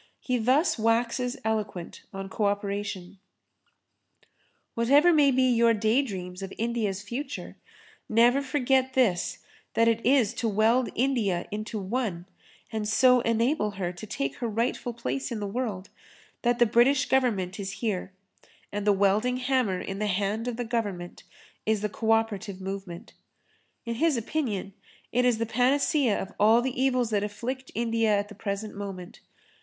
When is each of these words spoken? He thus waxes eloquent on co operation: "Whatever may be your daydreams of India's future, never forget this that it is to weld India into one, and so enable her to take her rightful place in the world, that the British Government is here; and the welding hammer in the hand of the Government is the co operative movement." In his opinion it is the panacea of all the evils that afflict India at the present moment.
He 0.19 0.39
thus 0.39 0.79
waxes 0.79 1.37
eloquent 1.45 2.01
on 2.11 2.27
co 2.27 2.45
operation: 2.45 3.19
"Whatever 4.73 5.13
may 5.13 5.29
be 5.29 5.43
your 5.43 5.75
daydreams 5.75 6.41
of 6.41 6.51
India's 6.57 7.03
future, 7.03 7.55
never 8.09 8.41
forget 8.41 8.93
this 8.93 9.45
that 9.75 9.87
it 9.87 10.03
is 10.03 10.33
to 10.41 10.47
weld 10.49 10.89
India 10.95 11.47
into 11.51 11.77
one, 11.77 12.25
and 12.71 12.87
so 12.89 13.19
enable 13.19 13.73
her 13.77 13.93
to 13.93 14.07
take 14.07 14.37
her 14.37 14.47
rightful 14.47 14.91
place 14.95 15.31
in 15.31 15.39
the 15.39 15.45
world, 15.45 15.89
that 16.41 16.57
the 16.57 16.65
British 16.65 17.07
Government 17.07 17.59
is 17.59 17.73
here; 17.73 18.11
and 18.71 18.87
the 18.87 18.93
welding 18.93 19.37
hammer 19.37 19.79
in 19.79 19.99
the 19.99 20.07
hand 20.07 20.47
of 20.47 20.57
the 20.57 20.65
Government 20.65 21.21
is 21.63 21.81
the 21.81 21.89
co 21.89 22.09
operative 22.09 22.59
movement." 22.59 23.13
In 23.85 23.93
his 23.93 24.17
opinion 24.17 24.73
it 25.11 25.25
is 25.25 25.37
the 25.37 25.45
panacea 25.45 26.19
of 26.19 26.33
all 26.39 26.63
the 26.63 26.81
evils 26.81 27.11
that 27.11 27.23
afflict 27.23 27.69
India 27.75 28.09
at 28.17 28.29
the 28.29 28.33
present 28.33 28.73
moment. 28.75 29.19